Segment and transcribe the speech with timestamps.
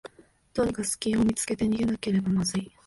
[0.55, 2.71] どうにかすきを見つけて逃げなければまずい